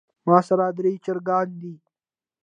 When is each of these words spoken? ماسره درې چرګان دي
ماسره 0.27 0.67
درې 0.77 0.91
چرګان 1.05 1.47
دي 1.61 1.73